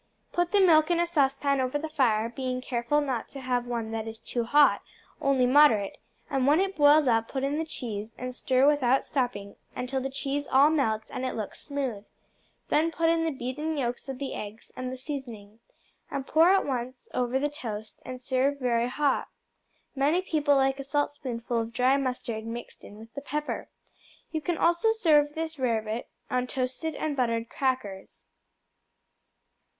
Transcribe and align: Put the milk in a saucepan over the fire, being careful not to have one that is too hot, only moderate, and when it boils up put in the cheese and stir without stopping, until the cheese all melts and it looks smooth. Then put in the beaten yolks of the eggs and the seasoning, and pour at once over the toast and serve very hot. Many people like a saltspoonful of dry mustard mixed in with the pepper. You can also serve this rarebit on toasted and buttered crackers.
Put 0.33 0.51
the 0.51 0.59
milk 0.61 0.89
in 0.89 0.99
a 0.99 1.05
saucepan 1.05 1.61
over 1.61 1.77
the 1.77 1.87
fire, 1.87 2.27
being 2.27 2.59
careful 2.59 3.01
not 3.01 3.29
to 3.29 3.39
have 3.41 3.67
one 3.67 3.91
that 3.91 4.07
is 4.07 4.19
too 4.19 4.45
hot, 4.45 4.81
only 5.21 5.45
moderate, 5.45 5.99
and 6.27 6.47
when 6.47 6.59
it 6.59 6.75
boils 6.75 7.07
up 7.07 7.27
put 7.27 7.43
in 7.43 7.59
the 7.59 7.65
cheese 7.65 8.15
and 8.17 8.33
stir 8.33 8.65
without 8.65 9.05
stopping, 9.05 9.57
until 9.75 10.01
the 10.01 10.09
cheese 10.09 10.47
all 10.47 10.71
melts 10.71 11.11
and 11.11 11.23
it 11.23 11.35
looks 11.35 11.61
smooth. 11.61 12.03
Then 12.69 12.89
put 12.91 13.09
in 13.09 13.25
the 13.25 13.29
beaten 13.31 13.77
yolks 13.77 14.09
of 14.09 14.17
the 14.17 14.33
eggs 14.33 14.71
and 14.75 14.91
the 14.91 14.97
seasoning, 14.97 15.59
and 16.09 16.25
pour 16.25 16.49
at 16.49 16.65
once 16.65 17.07
over 17.13 17.37
the 17.37 17.47
toast 17.47 18.01
and 18.03 18.19
serve 18.19 18.57
very 18.57 18.89
hot. 18.89 19.27
Many 19.95 20.23
people 20.23 20.55
like 20.55 20.79
a 20.79 20.83
saltspoonful 20.83 21.59
of 21.59 21.73
dry 21.73 21.97
mustard 21.97 22.43
mixed 22.43 22.83
in 22.83 22.97
with 22.97 23.13
the 23.13 23.21
pepper. 23.21 23.69
You 24.31 24.41
can 24.41 24.57
also 24.57 24.93
serve 24.93 25.35
this 25.35 25.59
rarebit 25.59 26.07
on 26.31 26.47
toasted 26.47 26.95
and 26.95 27.15
buttered 27.15 27.49
crackers. 27.49 28.25